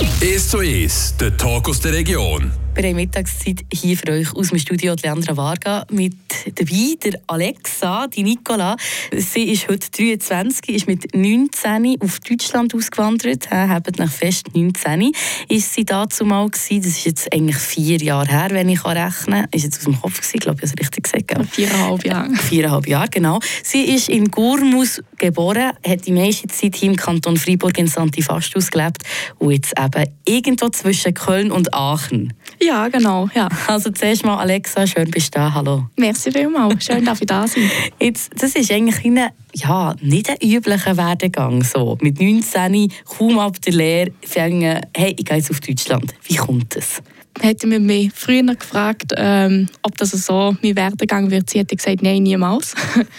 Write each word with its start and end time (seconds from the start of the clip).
1 0.00 0.48
zu 0.48 0.58
1, 0.58 1.16
der 1.20 1.36
Talk 1.36 1.68
aus 1.68 1.80
der 1.80 1.92
Region. 1.92 2.63
Wir 2.76 2.88
haben 2.88 2.96
Mittagszeit 2.96 3.64
hier 3.72 3.96
für 3.96 4.10
euch 4.10 4.34
aus 4.34 4.48
dem 4.48 4.58
Studio 4.58 4.96
Leandra 5.00 5.36
Varga 5.36 5.86
mit 5.92 6.16
dabei, 6.56 6.96
der 7.04 7.20
Alexa, 7.28 8.08
die 8.08 8.24
Nicola. 8.24 8.76
Sie 9.12 9.44
ist 9.44 9.68
heute 9.68 9.88
23, 9.92 10.68
ist 10.70 10.88
mit 10.88 11.14
19 11.14 11.96
auf 12.00 12.18
Deutschland 12.18 12.74
ausgewandert, 12.74 13.48
habt 13.52 13.96
nach 14.00 14.10
fest 14.10 14.48
19. 14.54 15.12
Ist 15.48 15.72
sie 15.72 15.84
dazu 15.84 16.24
mal 16.24 16.48
gewesen, 16.50 16.82
das 16.82 16.98
ist 16.98 17.04
jetzt 17.04 17.32
eigentlich 17.32 17.58
vier 17.58 17.98
Jahre 17.98 18.26
her, 18.26 18.48
wenn 18.50 18.68
ich 18.68 18.84
rechnen 18.84 19.42
kann. 19.42 19.48
Ist 19.52 19.62
jetzt 19.62 19.78
aus 19.78 19.84
dem 19.84 20.00
Kopf 20.00 20.20
gewesen, 20.20 20.40
glaube 20.40 20.58
ich, 20.64 20.70
habe 20.70 20.80
es 20.80 20.80
richtig 20.80 21.04
gesagt. 21.04 21.28
Gell? 21.28 21.44
Viereinhalb 21.44 22.04
Jahre. 22.04 22.34
Viereinhalb 22.34 22.88
Jahre, 22.88 23.08
genau. 23.08 23.38
Sie 23.62 23.82
ist 23.82 24.08
in 24.08 24.32
Gurmus 24.32 25.00
geboren, 25.16 25.70
hat 25.86 26.06
die 26.06 26.12
meiste 26.12 26.48
Zeit 26.48 26.74
hier 26.74 26.90
im 26.90 26.96
Kanton 26.96 27.36
Freiburg 27.36 27.78
in 27.78 27.86
Santifastus 27.86 28.68
gelebt 28.72 29.04
und 29.38 29.52
jetzt 29.52 29.74
eben 29.78 30.08
irgendwo 30.26 30.70
zwischen 30.70 31.14
Köln 31.14 31.52
und 31.52 31.72
Aachen. 31.72 32.32
Ja, 32.64 32.88
genau. 32.88 33.28
Ja. 33.34 33.48
Also 33.66 33.90
zuerst 33.90 34.24
mal 34.24 34.38
Alexa, 34.38 34.86
schön 34.86 35.10
bist 35.10 35.34
du 35.34 35.38
da. 35.38 35.52
Hallo. 35.52 35.86
Merci 35.96 36.32
vielmals. 36.32 36.84
Schön, 36.84 37.04
dass 37.04 37.20
ich 37.20 37.26
da 37.26 37.46
sein. 37.46 37.70
Jetzt, 38.00 38.32
das 38.40 38.54
ist 38.54 38.72
eigentlich 38.72 39.04
ein, 39.04 39.28
ja, 39.52 39.94
nicht 40.00 40.30
ein 40.30 40.38
üblicher 40.42 40.96
Werdegang. 40.96 41.62
So. 41.62 41.98
Mit 42.00 42.20
19, 42.20 42.90
kaum 43.04 43.38
ab 43.38 43.60
der 43.60 43.72
Lehre, 43.74 44.12
fangen, 44.22 44.80
hey, 44.96 45.14
ich 45.18 45.26
gehe 45.26 45.36
jetzt 45.36 45.50
auf 45.50 45.60
Deutschland. 45.60 46.14
Wie 46.24 46.36
kommt 46.36 46.74
das? 46.74 47.02
Hätte 47.40 47.66
man 47.66 47.84
mich 47.84 48.12
früher 48.14 48.54
gefragt, 48.54 49.12
ähm, 49.16 49.68
ob 49.82 49.98
das 49.98 50.12
so 50.12 50.56
mein 50.62 50.76
Werdegang 50.76 51.30
wird, 51.30 51.50
sie 51.50 51.58
hätte 51.58 51.76
gesagt, 51.76 52.02
nein, 52.02 52.22
niemals. 52.22 52.74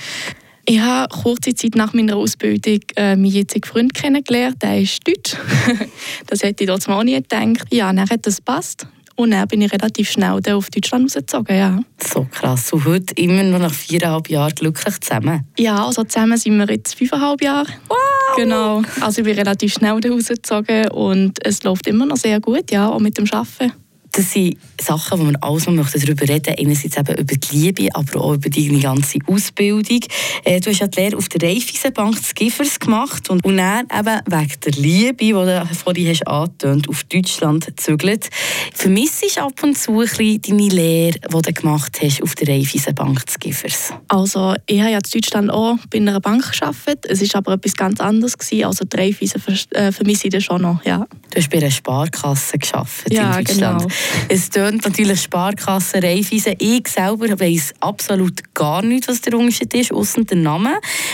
Ich 0.67 0.79
habe 0.79 1.13
kurze 1.13 1.53
Zeit 1.53 1.75
nach 1.75 1.93
meiner 1.93 2.15
Ausbildung 2.15 2.79
äh, 2.95 3.15
meinen 3.15 3.25
jetzigen 3.25 3.67
Freund 3.67 3.93
kennengelernt. 3.93 4.63
Der 4.63 4.81
ist 4.81 5.07
Deutsch. 5.07 5.37
das 6.25 6.41
hätte 6.41 6.63
ich 6.63 6.67
dort 6.67 6.87
mal 6.87 7.03
nie 7.03 7.13
gedacht. 7.13 7.71
Ja, 7.71 7.93
dann 7.93 8.09
hat 8.09 8.25
das 8.25 8.41
passt. 8.41 8.87
Und 9.17 9.31
dann 9.31 9.47
bin 9.47 9.61
ich 9.61 9.71
relativ 9.71 10.11
schnell 10.11 10.31
auf 10.31 10.69
Deutschland 10.69 11.05
rausgezogen, 11.05 11.57
ja. 11.57 11.79
So 12.03 12.27
krass. 12.29 12.73
Und 12.73 12.85
heute 12.85 13.13
immer 13.15 13.43
noch 13.43 13.59
nach 13.59 13.73
viereinhalb 13.73 14.29
Jahren 14.29 14.53
glücklich 14.53 14.99
zusammen? 14.99 15.47
Ja, 15.57 15.85
also 15.85 16.03
zusammen 16.03 16.37
sind 16.37 16.57
wir 16.57 16.67
jetzt 16.67 16.95
fünfeinhalb 16.95 17.41
Jahre. 17.41 17.69
Wow! 17.87 17.97
Genau. 18.35 18.81
Also 18.99 19.21
ich 19.21 19.25
bin 19.25 19.37
relativ 19.37 19.73
schnell 19.73 19.91
rausgezogen 20.05 20.89
und 20.89 21.45
es 21.45 21.63
läuft 21.63 21.87
immer 21.87 22.05
noch 22.05 22.17
sehr 22.17 22.39
gut, 22.41 22.71
ja, 22.71 22.89
auch 22.89 22.99
mit 22.99 23.17
dem 23.17 23.25
Arbeiten 23.31 23.71
das 24.15 24.31
sind 24.31 24.57
Sachen, 24.81 25.19
wo 25.19 25.25
wir 25.25 25.43
alles 25.43 25.67
noch 25.67 25.89
darüber 25.89 26.21
reden 26.21 26.55
möchten. 26.55 26.55
Einerseits 26.57 26.97
eben 26.97 27.17
über 27.17 27.35
die 27.35 27.55
Liebe, 27.55 27.89
aber 27.93 28.21
auch 28.21 28.33
über 28.35 28.49
deine 28.49 28.79
ganze 28.79 29.19
Ausbildung. 29.27 29.99
Äh, 30.43 30.61
du 30.61 30.69
hast 30.69 30.79
ja 30.79 30.87
die 30.87 31.01
Lehre 31.01 31.17
auf 31.17 31.27
der 31.27 31.49
Raiffeisenbank 31.49 32.15
des 32.15 32.33
Giffers 32.33 32.79
gemacht 32.79 33.29
und, 33.29 33.43
und 33.43 33.57
dann 33.57 33.87
eben 33.91 34.21
wegen 34.25 34.53
der 34.63 34.71
Liebe, 34.73 35.15
die 35.15 35.31
du 35.31 35.75
vorhin 35.75 36.07
hast 36.07 36.27
angetönt, 36.27 36.87
auf 36.87 37.03
Deutschland 37.05 37.65
gezügelt. 37.65 38.29
Vermisst 38.73 39.23
du 39.35 39.41
ab 39.41 39.61
und 39.63 39.77
zu 39.77 39.99
ein 39.99 40.07
bisschen 40.07 40.41
deine 40.41 40.67
Lehre, 40.69 41.19
die 41.19 41.41
du 41.41 41.53
gemacht 41.53 41.99
hast 42.01 42.23
auf 42.23 42.35
der 42.35 42.47
Raiffeisenbank 42.47 43.25
des 43.25 43.39
Giffers? 43.39 43.93
Also 44.07 44.55
ich 44.65 44.79
habe 44.79 44.91
ja 44.91 44.97
in 44.97 45.03
Deutschland 45.11 45.51
auch 45.51 45.77
bei 45.89 45.97
einer 45.97 46.21
Bank 46.21 46.51
gearbeitet. 46.57 47.05
Es 47.09 47.21
war 47.33 47.39
aber 47.39 47.53
etwas 47.53 47.75
ganz 47.75 47.99
anderes. 47.99 48.37
Gewesen. 48.37 48.65
Also 48.65 48.85
die 48.85 48.95
Raiffeisen 48.95 49.41
äh, 49.71 49.91
vermisse 49.91 50.27
ich 50.27 50.45
schon 50.45 50.61
noch, 50.61 50.83
ja. 50.85 51.05
Du 51.31 51.37
hast 51.37 51.49
bei 51.49 51.57
einer 51.57 51.71
Sparkasse 51.71 52.57
gearbeitet 52.57 53.13
ja, 53.13 53.37
in 53.37 53.45
Deutschland. 53.45 53.81
Genau. 53.81 53.93
Es 54.29 54.49
tönt 54.49 54.83
natürlich 54.85 55.21
Sparkasse, 55.21 56.01
Raiffeisen. 56.01 56.55
Ich 56.59 56.87
selber 56.87 57.39
weiss 57.39 57.73
absolut 57.79 58.53
gar 58.53 58.81
nicht, 58.81 59.07
was 59.07 59.21
der 59.21 59.37
Unterschied 59.37 59.73
ist, 59.73 59.91
außer 59.93 60.23
der 60.23 60.37
Name. 60.37 60.73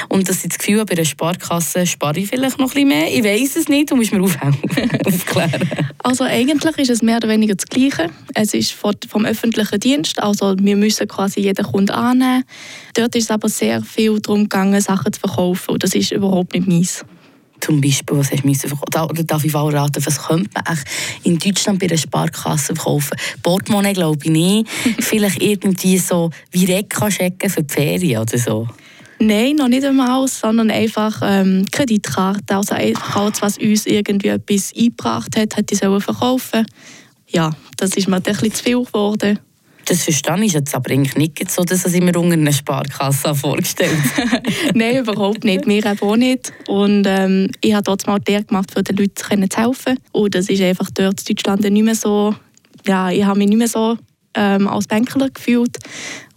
Und 0.09 0.29
dass 0.29 0.43
ich 0.43 0.49
das 0.49 0.57
Gefühl 0.57 0.79
habe, 0.79 0.85
bei 0.85 0.93
einer 0.93 1.05
Sparkasse 1.05 1.85
spare 1.85 2.19
ich 2.19 2.29
vielleicht 2.29 2.59
noch 2.59 2.71
bisschen 2.73 2.87
mehr. 2.87 3.07
Ich 3.13 3.23
weiß 3.23 3.55
es 3.57 3.67
nicht, 3.67 3.91
du 3.91 3.95
musst 3.95 4.11
mir 4.11 4.21
aufklären. 4.23 5.69
Also 6.03 6.23
eigentlich 6.23 6.77
ist 6.77 6.89
es 6.89 7.01
mehr 7.01 7.17
oder 7.17 7.29
weniger 7.29 7.55
das 7.55 7.65
Gleiche. 7.65 8.09
Es 8.33 8.53
ist 8.53 8.71
vom 8.73 9.25
öffentlichen 9.25 9.79
Dienst, 9.79 10.21
also 10.21 10.55
wir 10.59 10.75
müssen 10.75 11.07
quasi 11.07 11.41
jeden 11.41 11.65
Kunden 11.65 11.91
annehmen. 11.91 12.43
Dort 12.95 13.15
ist 13.15 13.25
es 13.25 13.31
aber 13.31 13.49
sehr 13.49 13.81
viel 13.81 14.19
darum 14.19 14.43
gegangen, 14.43 14.81
Sachen 14.81 15.13
zu 15.13 15.19
verkaufen 15.19 15.71
und 15.71 15.83
das 15.83 15.93
ist 15.93 16.11
überhaupt 16.11 16.53
nicht 16.53 16.67
meins 16.67 17.05
zum 17.61 17.79
Beispiel, 17.79 18.17
was 18.17 18.31
hast 18.31 18.43
du 18.43 18.75
oder, 18.81 19.09
oder 19.09 19.23
darf 19.23 19.45
ich 19.45 19.53
raten, 19.53 20.05
was 20.05 20.21
könnte 20.21 20.49
man 20.53 20.79
in 21.23 21.37
Deutschland 21.37 21.79
bei 21.79 21.87
einer 21.87 21.97
Sparkasse 21.97 22.75
verkaufen? 22.75 23.17
Portemonnaie 23.43 23.93
glaube 23.93 24.19
ich 24.23 24.31
nicht. 24.31 24.69
Vielleicht 24.99 25.41
irgendwie 25.41 25.97
so 25.97 26.29
wie 26.51 26.65
Rekka 26.65 27.09
checken 27.09 27.49
für 27.49 27.63
die 27.63 27.73
Ferien 27.73 28.21
oder 28.21 28.37
so. 28.37 28.67
Nein, 29.19 29.57
noch 29.57 29.67
nicht 29.67 29.85
einmal, 29.85 30.27
sondern 30.27 30.71
einfach 30.71 31.21
ähm, 31.23 31.67
Kreditkarte. 31.71 32.55
Also 32.55 32.73
alles, 32.73 33.41
was 33.41 33.57
uns 33.59 33.85
irgendwie 33.85 34.29
etwas 34.29 34.73
eingebracht 34.75 35.37
hat, 35.37 35.55
hat 35.55 35.69
sollen 35.69 36.01
verkaufen. 36.01 36.65
Ja, 37.27 37.51
das 37.77 37.91
ist 37.91 38.07
mir 38.07 38.15
ein 38.15 38.23
bisschen 38.23 38.51
zu 38.51 38.63
viel 38.63 38.83
geworden. 38.83 39.39
Das 39.85 40.03
verstehe 40.03 40.43
ich 40.43 40.53
jetzt 40.53 40.75
aber 40.75 40.95
nicht 40.95 41.51
so, 41.51 41.63
dass 41.63 41.85
ich 41.85 42.01
mir 42.01 42.17
unter 42.17 42.33
einer 42.33 42.51
Sparkasse 42.51 43.33
vorgestellt 43.35 43.97
Nein, 44.73 44.97
überhaupt 44.97 45.43
nicht. 45.43 45.65
Mir 45.65 45.83
auch 46.01 46.15
nicht. 46.15 46.53
Und 46.67 47.05
ähm, 47.07 47.49
ich 47.61 47.73
habe 47.73 47.83
dort 47.83 48.05
mal 48.07 48.19
der 48.19 48.43
gemacht, 48.43 48.71
für 48.71 48.83
den 48.83 48.97
Leuten 48.97 49.15
zu 49.15 49.59
helfen. 49.59 49.97
Und 50.11 50.35
das 50.35 50.49
ist 50.49 50.61
einfach 50.61 50.89
dort 50.93 51.19
in 51.27 51.35
Deutschland 51.35 51.69
nicht 51.69 51.83
mehr 51.83 51.95
so, 51.95 52.35
ja, 52.85 53.09
ich 53.09 53.23
habe 53.23 53.39
mich 53.39 53.49
nicht 53.49 53.57
mehr 53.57 53.67
so 53.67 53.97
ähm, 54.35 54.67
als 54.67 54.87
Banker 54.87 55.29
gefühlt. 55.29 55.77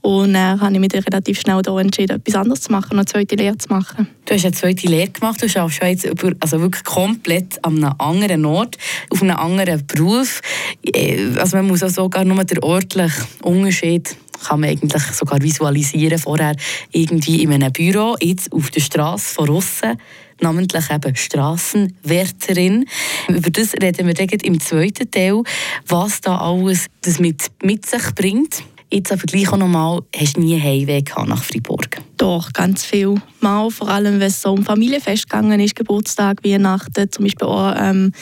Und 0.05 0.35
dann 0.35 0.61
habe 0.61 0.75
ich 0.75 0.81
mich 0.81 0.93
relativ 0.93 1.41
schnell 1.41 1.63
da 1.63 1.81
entschieden, 1.81 2.19
etwas 2.19 2.35
anderes 2.35 2.61
zu 2.61 2.73
machen, 2.73 2.93
eine 2.93 3.07
zweite 3.07 3.37
Lehre 3.37 3.57
zu 3.57 3.71
machen. 3.71 4.07
Du 4.27 4.35
hast 4.35 4.45
eine 4.45 4.53
zweite 4.53 4.87
Lehre 4.87 5.09
gemacht, 5.09 5.41
du 5.41 5.47
arbeitest 5.59 5.83
jetzt 5.83 6.05
über, 6.05 6.33
also 6.41 6.61
wirklich 6.61 6.85
komplett 6.85 7.65
an 7.65 7.83
einem 7.83 7.95
anderen 7.97 8.45
Ort, 8.45 8.77
auf 9.09 9.23
einem 9.23 9.37
anderen 9.39 9.87
Beruf. 9.87 10.43
Äh, 10.85 11.39
also 11.39 11.57
man 11.57 11.69
muss 11.69 11.83
auch 11.83 11.89
sogar 11.89 12.23
nur 12.23 12.45
den 12.45 12.63
örtlichen 12.63 13.25
Unterschied 13.45 14.15
kann 14.47 14.61
man 14.61 14.69
eigentlich 14.69 15.03
sogar 15.13 15.41
visualisieren. 15.41 16.19
Vorher 16.19 16.55
irgendwie 16.93 17.43
in 17.43 17.55
einem 17.55 17.73
Büro, 17.73 18.15
jetzt 18.21 18.53
auf 18.53 18.71
der 18.71 18.83
Straße 18.83 19.35
von 19.35 19.49
außen 19.49 19.97
namentlich 20.41 20.91
eben 20.91 21.17
Strassenwärterin. 21.17 22.85
Über 23.29 23.51
das 23.51 23.73
reden 23.81 24.07
wir 24.07 24.45
im 24.45 24.61
zweiten 24.61 25.11
Teil, 25.11 25.43
was 25.87 26.21
da 26.21 26.37
alles 26.37 26.89
das 27.01 27.21
mit, 27.21 27.47
mit 27.63 27.87
sich 27.87 28.15
bringt. 28.15 28.65
Jetzt 28.93 29.11
aber 29.11 29.23
gleich 29.23 29.53
auch 29.53 29.57
nochmal, 29.57 30.01
hast 30.15 30.37
du 30.37 30.41
nie 30.41 30.61
Heimweh 30.61 31.03
nach 31.27 31.43
Freiburg? 31.43 32.01
Doch, 32.17 32.53
ganz 32.53 32.85
viel. 32.85 33.17
Mal, 33.41 33.71
vor 33.71 33.89
allem, 33.89 34.21
wenn 34.21 34.29
es 34.29 34.41
so 34.41 34.53
um 34.53 34.65
Familienfest 34.65 35.29
gegangen 35.29 35.59
ist, 35.59 35.75
Geburtstag, 35.75 36.45
Weihnachten, 36.45 37.11
zum 37.11 37.25
Beispiel 37.25 37.49
auch 37.49 37.75
ähm, 37.77 38.13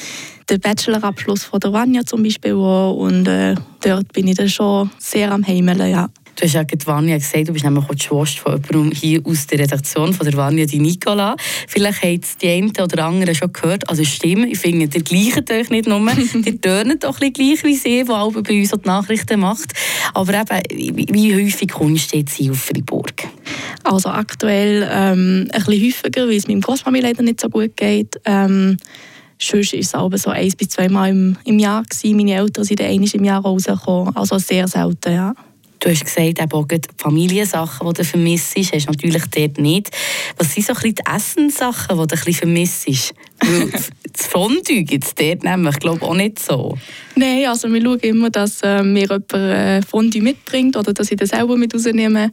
der 0.48 0.58
Bachelorabschluss 0.58 1.44
von 1.44 1.60
der 1.60 1.72
Vanya 1.72 2.04
zum 2.04 2.22
Beispiel 2.22 2.54
auch. 2.54 2.94
Und 2.94 3.28
äh, 3.28 3.54
dort 3.82 4.12
bin 4.12 4.28
ich 4.28 4.36
dann 4.36 4.48
schon 4.48 4.90
sehr 4.98 5.30
am 5.30 5.46
Heimeln, 5.46 5.90
ja. 5.90 6.08
Du 6.34 6.44
hast 6.44 6.54
ja 6.54 6.62
gerade 6.62 6.86
Vanya 6.86 7.18
gesagt, 7.18 7.48
du 7.48 7.52
bist 7.52 7.64
nämlich 7.64 7.84
auch 7.84 7.94
die 7.94 8.02
Schwester 8.02 8.42
von 8.42 8.60
jemandem 8.70 8.98
hier 8.98 9.20
aus 9.24 9.46
der 9.46 9.58
Redaktion 9.58 10.14
von 10.14 10.26
der 10.26 10.36
Vanya, 10.36 10.64
die 10.64 10.78
Nicola. 10.78 11.36
Vielleicht 11.68 12.02
haben 12.02 12.20
es 12.22 12.36
die 12.38 12.48
einen 12.48 12.70
oder 12.70 13.04
anderen 13.04 13.34
schon 13.34 13.52
gehört. 13.52 13.88
Also 13.88 14.02
stimmt, 14.04 14.46
ich 14.46 14.58
finde, 14.58 14.88
der 14.88 15.02
gleiche 15.02 15.44
euch 15.50 15.70
nicht 15.70 15.86
nur. 15.86 16.00
die 16.34 16.58
tönen 16.58 16.98
doch 16.98 17.20
ein 17.20 17.32
gleich 17.32 17.62
wie 17.64 17.76
sie, 17.76 18.04
die 18.04 18.10
auch 18.10 18.32
bei 18.32 18.60
uns 18.60 18.70
die 18.70 18.86
Nachrichten 18.86 19.40
macht. 19.40 19.72
Aber 20.14 20.32
eben, 20.70 21.14
wie 21.14 21.34
häufig 21.34 21.68
kommst 21.68 22.12
du 22.12 22.18
jetzt 22.18 22.34
hier 22.34 22.52
auf 22.52 22.60
Freiburg? 22.60 23.28
Also 23.84 24.08
aktuell 24.08 24.88
ähm, 24.90 25.48
ein 25.52 25.64
bisschen 25.64 25.86
häufiger, 25.86 26.26
weil 26.26 26.36
es 26.36 26.48
meinem 26.48 26.62
Großfamilie 26.62 27.08
leider 27.08 27.22
nicht 27.22 27.40
so 27.40 27.48
gut 27.48 27.76
geht. 27.76 28.18
Ähm, 28.24 28.78
Sonst 29.38 29.72
war 29.72 29.80
es 29.80 29.94
aber 29.94 30.18
so 30.18 30.30
ein 30.30 30.52
bis 30.56 30.68
zweimal 30.68 31.10
im, 31.10 31.36
im 31.44 31.58
Jahr. 31.58 31.82
Gewesen. 31.82 32.16
Meine 32.16 32.34
Eltern 32.34 32.64
sind 32.64 32.80
einmal 32.80 33.08
im 33.12 33.24
Jahr 33.24 33.42
rausgekommen. 33.42 34.14
Also 34.16 34.38
sehr 34.38 34.68
selten, 34.68 35.12
ja. 35.12 35.34
Du 35.82 35.90
hast 35.90 36.04
gesagt, 36.04 36.40
eben 36.40 36.52
auch 36.52 36.66
die 36.68 36.80
Familiensachen, 36.96 37.88
die 37.88 37.94
du 37.94 38.04
vermisst, 38.04 38.56
hast 38.56 38.72
du 38.72 38.92
natürlich 38.92 39.24
dort 39.34 39.58
nicht. 39.58 39.90
Was 40.38 40.54
sind 40.54 40.66
so 40.66 40.74
die 40.74 40.94
Essenssachen, 41.12 41.98
die 41.98 42.06
du 42.06 42.14
ein 42.24 42.32
vermisst? 42.34 42.86
das 44.12 44.26
Fondue 44.28 44.84
gibt 44.84 45.04
es 45.04 45.14
dort 45.16 45.42
nämlich, 45.42 45.76
glaube 45.80 46.02
auch 46.02 46.14
nicht 46.14 46.38
so. 46.38 46.78
Nein, 47.16 47.46
also 47.46 47.68
wir 47.72 47.82
schauen 47.82 47.98
immer, 47.98 48.30
dass 48.30 48.60
äh, 48.62 48.84
mir 48.84 49.02
jemand 49.02 49.32
äh, 49.32 49.82
Fondue 49.82 50.22
mitbringt 50.22 50.76
oder 50.76 50.92
dass 50.92 51.10
ich 51.10 51.16
das 51.16 51.30
selber 51.30 51.56
mit 51.56 51.74
rausnehme. 51.74 52.30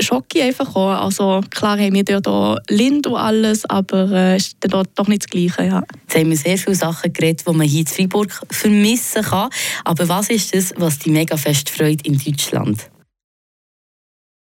Schocke 0.00 0.42
einfach 0.42 0.74
auch. 0.74 1.04
Also 1.04 1.40
klar 1.50 1.78
haben 1.78 1.94
wir 1.94 2.04
dort 2.04 2.28
auch 2.28 2.58
Lind 2.68 3.06
und 3.06 3.16
alles, 3.16 3.64
aber 3.64 4.10
äh, 4.10 4.36
ist 4.36 4.56
dort 4.60 4.90
doch 4.94 5.08
nicht 5.08 5.22
das 5.22 5.30
Gleiche. 5.30 5.64
Ja. 5.64 5.82
Jetzt 6.02 6.16
haben 6.16 6.30
wir 6.30 6.36
sehr 6.36 6.58
viele 6.58 6.76
Sachen 6.76 7.12
geredet, 7.12 7.46
die 7.46 7.52
man 7.52 7.66
hier 7.66 7.80
in 7.80 7.86
Freiburg 7.86 8.40
vermissen 8.50 9.22
kann. 9.22 9.50
Aber 9.84 10.08
was 10.08 10.30
ist 10.30 10.54
das, 10.54 10.72
was 10.76 10.98
dich 10.98 11.12
mega 11.12 11.36
fest 11.36 11.70
freut 11.70 12.06
in 12.06 12.18
Deutschland? 12.18 12.90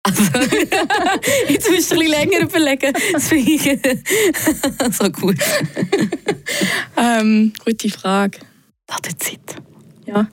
Also, 0.04 0.24
jetzt 1.50 1.70
musst 1.70 1.92
du 1.92 1.96
ein 1.96 2.00
bisschen 2.00 2.08
länger 2.08 2.40
überlegen. 2.42 2.94
so 4.92 5.10
gut. 5.12 5.38
ähm, 6.98 7.54
gute 7.66 7.90
Frage. 7.90 8.40
Wartezeit. 8.88 9.56
Ja. 10.06 10.28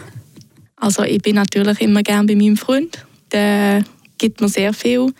also 0.76 1.02
ich 1.02 1.20
bin 1.20 1.34
natürlich 1.36 1.80
immer 1.80 2.02
gerne 2.02 2.26
bei 2.26 2.36
meinem 2.36 2.56
Freund. 2.56 3.04
Der 3.32 3.84
gibt 4.18 4.40
mir 4.40 4.48
sehr 4.48 4.72
viel. 4.72 5.12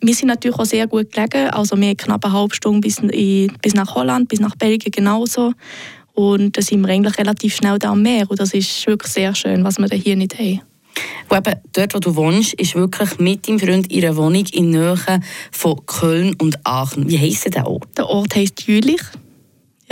Wir 0.00 0.14
sind 0.14 0.28
natürlich 0.28 0.58
auch 0.58 0.66
sehr 0.66 0.86
gut 0.86 1.12
gelegen. 1.12 1.48
Also 1.50 1.76
wir 1.76 1.88
haben 1.88 1.96
knapp 1.96 2.24
eine 2.24 2.34
halbe 2.34 2.54
Stunde 2.54 2.80
bis, 2.80 2.98
in, 2.98 3.52
bis 3.62 3.74
nach 3.74 3.94
Holland, 3.94 4.28
bis 4.28 4.40
nach 4.40 4.54
Belgien 4.56 4.92
genauso. 4.92 5.52
Und 6.12 6.56
da 6.56 6.62
sind 6.62 6.82
wir 6.82 6.92
eigentlich 6.92 7.18
relativ 7.18 7.56
schnell 7.56 7.78
da 7.78 7.90
am 7.90 8.02
Meer. 8.02 8.30
Und 8.30 8.38
das 8.38 8.52
ist 8.54 8.86
wirklich 8.86 9.12
sehr 9.12 9.34
schön, 9.34 9.64
was 9.64 9.78
wir 9.78 9.88
hier 9.96 10.16
nicht 10.16 10.38
haben. 10.38 10.60
Und 11.28 11.36
eben 11.38 11.60
dort, 11.72 11.94
wo 11.94 11.98
du 11.98 12.14
wohnst, 12.16 12.54
ist 12.54 12.74
wirklich 12.74 13.18
mit 13.18 13.48
deinem 13.48 13.58
Freund 13.58 13.90
ihre 13.90 14.16
Wohnung 14.16 14.44
in 14.52 14.70
Nähe 14.70 14.96
von 15.50 15.84
Köln 15.86 16.34
und 16.40 16.58
Aachen. 16.64 17.08
Wie 17.08 17.18
heisst 17.18 17.52
der 17.52 17.66
Ort? 17.66 17.88
Der 17.96 18.06
Ort 18.08 18.36
heisst 18.36 18.66
Jülich. 18.66 19.00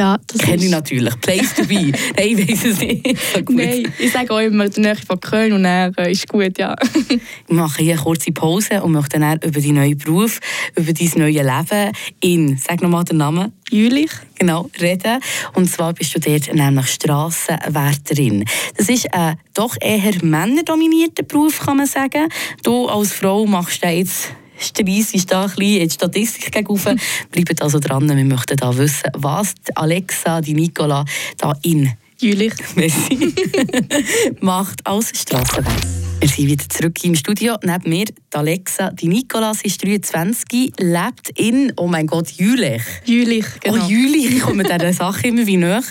Ja, 0.02 0.19
das 0.26 0.40
Kenne 0.40 0.64
ich 0.64 0.70
natürlich. 0.70 1.20
Place 1.20 1.54
to 1.54 1.64
be. 1.64 1.93
Nein, 2.16 2.37
ich 2.37 2.50
weiß 2.50 2.64
es 2.64 2.81
nicht. 2.81 3.16
Nein, 3.49 3.93
ich 4.00 4.10
sage 4.10 4.34
auch 4.34 4.40
immer 4.40 4.69
die 4.69 4.81
Nähe 4.81 4.96
von 4.96 5.20
Köln 5.20 5.52
und 5.52 5.64
äh, 5.64 6.10
ist 6.10 6.26
gut, 6.28 6.58
ja. 6.58 6.75
ich 7.08 7.20
mache 7.46 7.84
hier 7.84 7.93
eine 7.93 8.02
kurze 8.02 8.32
Pause 8.32 8.82
und 8.82 8.90
möchte 8.90 9.20
dann 9.20 9.38
über 9.44 9.60
deinen 9.60 9.75
neuen 9.76 9.96
Beruf, 9.96 10.40
über 10.75 10.93
dein 10.93 11.10
neues 11.14 11.37
Leben 11.37 11.93
in, 12.19 12.58
sag 12.58 12.82
nochmal 12.82 13.04
den 13.04 13.19
Namen. 13.19 13.52
Jülich. 13.70 14.10
Genau, 14.40 14.69
reden. 14.81 15.20
Und 15.54 15.70
zwar 15.70 15.93
bist 15.93 16.16
du 16.16 16.19
dort 16.19 16.52
nämlich 16.52 16.88
Strassenwärterin. 16.88 18.44
Das 18.76 18.88
ist 18.88 19.14
ein 19.14 19.37
doch 19.54 19.76
eher 19.81 20.25
männerdominierter 20.25 21.22
Beruf, 21.22 21.60
kann 21.60 21.76
man 21.76 21.87
sagen. 21.87 22.28
Du 22.64 22.88
als 22.88 23.12
Frau 23.12 23.46
machst 23.46 23.84
den 23.84 23.99
jetzt 23.99 24.34
Streis 24.62 25.14
ist 25.14 25.31
da 25.31 25.44
ein 25.44 25.49
bisschen 25.50 25.81
in 25.81 25.88
die 25.88 25.94
Statistik 25.94 26.53
gegenüber. 26.53 26.94
Bleibt 27.31 27.62
also 27.62 27.79
dran, 27.79 28.09
wir 28.09 28.25
möchten 28.25 28.56
da 28.56 28.76
wissen, 28.76 29.11
was 29.14 29.55
Alexa, 29.75 30.41
die 30.41 30.55
Nicola, 30.55 31.05
da 31.38 31.55
in 31.62 31.93
Jülich 32.19 32.55
macht 34.41 34.87
als 34.87 35.11
Strassenwärter. 35.14 36.01
Wir 36.22 36.28
sind 36.28 36.46
wieder 36.46 36.69
zurück 36.69 37.02
im 37.02 37.16
Studio. 37.16 37.56
Neben 37.64 37.90
mir 37.90 38.04
die 38.04 38.36
Alexa, 38.36 38.90
die 38.92 39.08
Nikolas 39.08 39.62
ist 39.62 39.84
23, 39.84 40.72
lebt 40.78 41.30
in, 41.36 41.72
oh 41.76 41.88
mein 41.88 42.06
Gott, 42.06 42.30
Jülich. 42.30 42.80
Jülich, 43.04 43.44
genau. 43.58 43.84
Oh, 43.84 43.88
Jülich, 43.88 44.36
ich 44.36 44.40
komme 44.40 44.62
dieser 44.62 44.92
Sache 44.92 45.26
immer 45.26 45.44
wie 45.48 45.56
näher. 45.56 45.82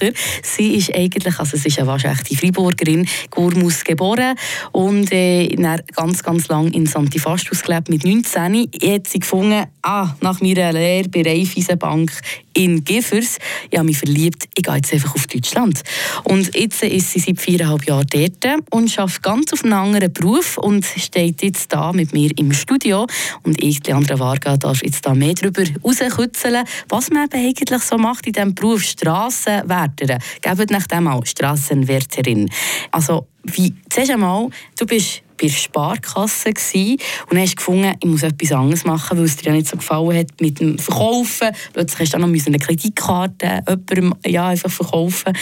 Sie 0.41 0.75
ist 0.75 0.95
eigentlich, 0.95 1.37
also 1.37 1.57
sie 1.57 1.67
ist 1.67 1.79
eine 1.79 1.87
waschechte 1.87 2.37
Freiburgerin, 2.37 3.05
Gurmus 3.29 3.83
geboren 3.83 4.35
und 4.71 5.11
äh, 5.11 5.53
ganz, 5.93 6.23
ganz 6.23 6.47
lang 6.47 6.71
in 6.71 6.85
Santifastus 6.85 7.61
gelebt. 7.61 7.89
Mit 7.89 8.05
19 8.05 8.69
hat 8.85 9.07
sie 9.07 9.19
gefunden, 9.19 9.65
ah, 9.81 10.15
nach 10.21 10.39
meiner 10.39 10.71
Lehre 10.71 11.09
bei 11.09 11.23
Raiffeisenbank 11.23 12.09
in 12.53 12.83
Gifers. 12.83 13.37
Ich 13.69 13.77
habe 13.77 13.85
mich 13.85 13.97
verliebt, 13.97 14.47
ich 14.55 14.63
gehe 14.63 14.75
jetzt 14.75 14.93
einfach 14.93 15.15
auf 15.15 15.27
Deutschland. 15.27 15.81
Und 16.23 16.55
jetzt 16.55 16.83
ist 16.83 17.11
sie 17.11 17.19
seit 17.19 17.39
viereinhalb 17.39 17.85
Jahren 17.85 18.07
dort 18.09 18.61
und 18.71 18.97
arbeitet 18.97 19.23
ganz 19.23 19.53
auf 19.53 19.63
einem 19.63 19.73
anderen 19.73 20.13
Beruf 20.21 20.57
und 20.57 20.85
steht 20.85 21.43
jetzt 21.43 21.73
da 21.73 21.91
mit 21.91 22.13
mir 22.13 22.31
im 22.37 22.53
Studio. 22.53 23.05
Und 23.43 23.61
ich, 23.61 23.85
Leandra 23.85 24.17
Varga, 24.17 24.55
darf 24.55 24.81
jetzt 24.83 25.05
da 25.05 25.13
mehr 25.13 25.33
darüber 25.33 25.63
rauskützeln, 25.83 26.63
was 26.87 27.09
man 27.09 27.27
eigentlich 27.31 27.83
so 27.83 27.97
macht 27.97 28.25
in 28.27 28.33
diesem 28.33 28.55
Beruf 28.55 28.83
Strassenwärterin. 28.83 30.19
Gebt 30.41 30.71
nach 30.71 30.87
dem 30.87 31.07
auch 31.07 31.25
Strassenwärterin. 31.25 32.49
Also, 32.91 33.27
wie, 33.43 33.73
zuerst 33.89 34.11
einmal, 34.11 34.49
du 34.77 34.85
bist 34.85 35.23
bei 35.41 35.47
der 35.47 35.53
Sparkasse 35.53 36.53
gewesen, 36.53 36.97
und 37.29 37.39
hast 37.39 37.57
gefunden, 37.57 37.93
ich 37.99 38.09
muss 38.09 38.23
etwas 38.23 38.51
anderes 38.51 38.85
machen, 38.85 39.17
weil 39.17 39.25
es 39.25 39.37
dir 39.37 39.47
ja 39.47 39.53
nicht 39.53 39.67
so 39.67 39.77
gefallen 39.77 40.17
hat 40.17 40.39
mit 40.39 40.59
dem 40.59 40.77
Verkaufen. 40.77 41.49
Plötzlich 41.73 41.99
hast 41.99 42.13
du 42.13 42.19
dann 42.19 42.31
noch 42.31 42.45
eine 42.45 42.59
Kreditkarte 42.59 43.63
jemandem 43.67 44.15
ja, 44.25 44.47
einfach 44.47 44.71
verkaufen. 44.71 45.33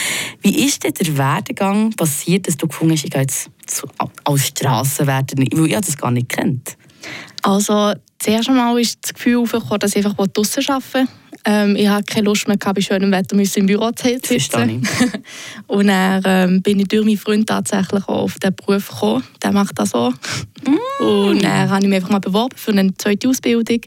Wie 0.42 0.66
ist 0.66 0.84
denn 0.84 0.94
der 0.94 1.16
Werdegang 1.16 1.90
passiert, 1.92 2.48
dass 2.48 2.56
du 2.56 2.66
gefunden 2.66 2.94
hast, 2.94 3.04
ich 3.04 3.10
gehe 3.10 3.20
jetzt 3.20 3.50
zu, 3.66 3.86
als 4.24 4.46
Strassenwärter, 4.46 5.36
weil 5.36 5.66
ich 5.66 5.72
das 5.72 5.96
gar 5.96 6.10
nicht 6.10 6.28
kennt? 6.28 6.76
Also 7.42 7.94
zuerst 8.18 8.48
einmal 8.48 8.78
ist 8.80 8.98
das 9.02 9.14
Gefühl 9.14 9.38
aufgekommen, 9.38 9.78
dass 9.80 9.96
ich 9.96 10.04
einfach 10.04 10.26
draußen 10.26 10.64
arbeiten 10.68 11.08
will. 11.08 11.19
Ähm, 11.44 11.76
ich 11.76 11.88
hatte 11.88 12.04
keine 12.04 12.26
Lust 12.26 12.46
mehr, 12.48 12.56
bei 12.58 12.80
schönem 12.80 13.10
Wetter 13.12 13.36
im 13.56 13.66
Büro 13.66 13.90
zu 13.92 14.08
sitzen. 14.08 14.86
und 15.66 15.86
dann 15.86 16.22
ähm, 16.24 16.62
bin 16.62 16.80
ich 16.80 16.88
durch 16.88 17.04
meinen 17.04 17.16
Freund 17.16 17.48
tatsächlich 17.48 18.02
auch 18.04 18.24
auf 18.24 18.34
diesen 18.38 18.54
Beruf 18.56 18.88
gekommen. 18.88 19.24
Der 19.42 19.52
macht 19.52 19.78
das 19.78 19.90
so. 19.90 20.12
Mm. 20.66 21.04
Und 21.04 21.42
dann 21.42 21.70
habe 21.70 21.82
ich 21.82 21.88
mich 21.88 21.96
einfach 21.96 22.10
mal 22.10 22.18
beworben 22.18 22.56
für 22.56 22.72
eine 22.72 22.94
zweite 22.96 23.28
Ausbildung. 23.28 23.80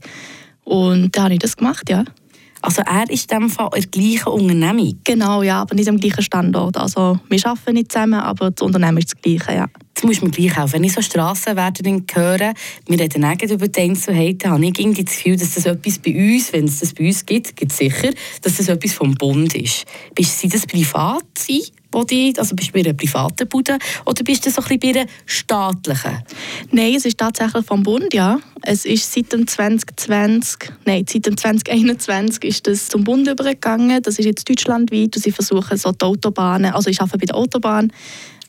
Und 0.64 1.16
dann 1.16 1.26
habe 1.26 1.34
ich 1.34 1.40
das 1.40 1.56
gemacht, 1.56 1.90
ja. 1.90 2.04
Also 2.64 2.82
er 2.82 3.10
ist 3.10 3.30
in 3.30 3.40
dem 3.40 3.50
Fall 3.50 3.70
in 3.76 3.82
der 3.82 3.90
gleichen 3.90 4.30
Unternehmung? 4.30 4.98
Genau, 5.04 5.44
ja, 5.44 5.62
aber 5.62 5.76
nicht 5.76 5.90
am 5.90 5.98
gleichen 5.98 6.24
Standort. 6.24 6.78
Also 6.78 7.20
wir 7.28 7.46
arbeiten 7.46 7.74
nicht 7.74 7.92
zusammen, 7.92 8.22
aber 8.22 8.52
das 8.52 8.66
Unternehmen 8.66 9.00
ist 9.00 9.14
das 9.14 9.22
gleiche, 9.22 9.54
ja. 9.54 9.68
Jetzt 9.90 10.06
muss 10.06 10.22
man 10.22 10.32
gleich 10.32 10.58
auch, 10.58 10.72
wenn 10.72 10.86
ich 10.86 10.94
so 10.94 11.02
Strassenwärterin 11.02 12.06
höre, 12.14 12.54
wir 12.88 13.00
reden 13.00 13.30
nicht 13.30 13.52
über 13.52 13.68
die 13.68 13.82
Einzelheiten, 13.82 14.50
habe 14.50 14.66
ich 14.66 14.80
irgendwie 14.80 15.04
das 15.04 15.14
Gefühl, 15.14 15.36
dass 15.36 15.56
das 15.56 15.66
etwas 15.66 16.00
bei 16.00 16.16
uns, 16.16 16.54
wenn 16.54 16.66
es 16.66 16.80
das 16.80 16.94
bei 16.94 17.06
uns 17.06 17.26
gibt, 17.26 17.54
gibt 17.58 17.74
es 17.74 17.78
sicher, 17.78 18.12
dass 18.42 18.56
das 18.56 18.70
etwas 18.70 18.94
vom 18.94 19.14
Bund 19.16 19.54
ist. 19.56 19.84
Bist 20.16 20.40
Sie 20.40 20.48
das 20.48 20.66
privat 20.66 21.26
die, 22.10 22.34
also 22.38 22.56
bist 22.56 22.70
du 22.70 22.74
bei 22.74 22.80
einer 22.80 22.94
privaten 22.94 23.48
Bude 23.48 23.78
oder 24.06 24.24
bist 24.24 24.46
du 24.46 24.50
so 24.50 24.62
ein 24.62 24.80
bisschen 24.80 24.94
bei 24.94 25.00
einer 25.00 25.10
staatlichen? 25.26 26.24
Nein, 26.72 26.96
es 26.96 27.06
ist 27.06 27.18
tatsächlich 27.18 27.66
vom 27.66 27.84
Bund, 27.84 28.14
ja. 28.14 28.40
Es 28.62 28.86
ist 28.86 29.12
seit 29.12 29.32
dem 29.32 29.48
2020, 29.48 30.72
nein, 30.86 31.06
seit 31.08 31.26
dem 31.26 31.38
2021 31.38 32.44
ist 32.44 32.68
das 32.68 32.88
zum 32.88 33.04
Bund 33.04 33.28
übergegangen. 33.28 34.02
Das 34.02 34.20
ist 34.20 34.26
jetzt 34.26 34.50
deutschlandweit 34.50 35.16
und 35.16 35.22
sie 35.22 35.32
versuchen 35.32 35.78
so 35.78 35.92
die 35.92 36.06
Autobahnen, 36.06 36.74
also 36.74 36.90
ich 36.90 37.02
arbeite 37.02 37.20
bei 37.20 37.26
der 37.26 37.36
Autobahn, 37.36 37.92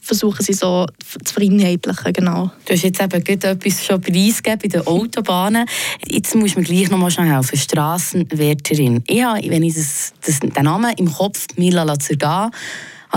versuchen 0.05 0.44
sie 0.44 0.52
so 0.52 0.87
zu 1.25 1.35
vereinheitlichen, 1.35 2.12
genau. 2.12 2.50
Du 2.67 2.75
hast 2.75 2.82
jetzt 2.82 3.00
eben 3.00 3.25
gerade 3.25 3.49
etwas 3.49 3.85
schon 3.85 4.00
preisgegeben 4.00 4.58
bei 4.62 4.69
den 4.69 4.87
Autobahnen. 4.87 5.67
Jetzt 6.06 6.35
muss 6.35 6.55
man 6.55 6.64
gleich 6.64 6.91
noch 6.91 6.99
mal 6.99 7.11
schnell 7.11 7.29
helfen. 7.29 7.56
Strassenwärterin. 7.56 9.02
Ich 9.06 9.23
habe, 9.23 9.41
wenn 9.49 9.62
ich 9.62 9.75
das, 9.75 10.12
das, 10.25 10.41
den 10.41 10.64
Namen 10.64 10.93
im 10.99 11.11
Kopf 11.11 11.46
Mila 11.56 11.85
Lazerga, 11.85 12.50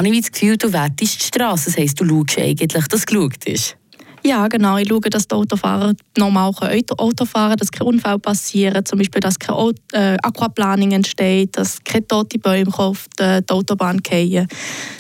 habe 0.05 0.15
ich 0.15 0.21
das 0.21 0.31
Gefühl, 0.31 0.57
du 0.57 0.71
wertest 0.71 1.21
die 1.21 1.25
Straße. 1.25 1.71
Das 1.71 1.77
heisst, 1.77 1.99
du 1.99 2.05
schaust 2.05 2.37
eigentlich, 2.37 2.87
dass 2.87 3.05
geschaut 3.05 3.45
ist. 3.45 3.77
Ja, 4.23 4.47
genau. 4.47 4.77
Ich 4.77 4.87
schaue, 4.87 5.01
dass 5.01 5.27
die 5.27 5.35
Autofahrer 5.35 5.93
normal 6.17 6.51
Auto 6.97 7.25
fahren 7.25 7.49
können, 7.49 7.57
dass 7.57 7.71
kein 7.71 7.87
Unfall 7.87 8.19
passiert, 8.19 8.87
zum 8.87 8.99
Beispiel, 8.99 9.21
dass 9.21 9.39
keine 9.39 9.71
äh, 9.93 10.17
Aquaplaning 10.21 10.91
entsteht, 10.91 11.57
dass 11.57 11.81
keine 11.83 12.05
tote 12.07 12.37
Bäume 12.37 12.77
auf 12.77 13.05
die, 13.17 13.41
Autobahn 13.49 14.01
fallen. 14.05 14.47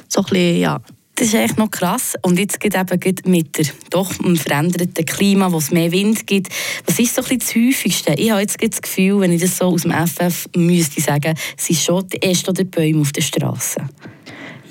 So 0.07 0.21
ein 0.21 0.25
bisschen, 0.25 0.59
ja. 0.59 0.81
Das 1.15 1.27
ist 1.29 1.33
echt 1.33 1.57
noch 1.57 1.71
krass. 1.71 2.13
Und 2.21 2.37
jetzt 2.37 2.59
geht 2.59 2.75
eben 2.75 3.15
mit 3.25 3.57
der 3.57 3.65
doch 3.89 4.13
veränderten 4.13 5.03
Klima, 5.03 5.51
wo 5.51 5.57
es 5.57 5.71
mehr 5.71 5.91
Wind 5.91 6.27
gibt. 6.27 6.49
Was 6.85 6.99
ist 6.99 7.15
so 7.15 7.23
ein 7.23 7.39
das 7.39 7.55
Häufigste? 7.55 8.13
Ich 8.13 8.29
habe 8.29 8.41
jetzt 8.41 8.57
das 8.61 8.81
Gefühl, 8.81 9.19
wenn 9.19 9.31
ich 9.31 9.41
das 9.41 9.57
so 9.57 9.65
aus 9.65 9.81
dem 9.81 9.91
FF 9.91 10.47
müsste 10.55 11.01
sagen, 11.01 11.33
es 11.57 11.69
ist 11.71 11.83
schon 11.83 12.07
die 12.07 12.63
Bäume 12.65 13.01
auf 13.01 13.11
der 13.11 13.23
Straße. 13.23 13.81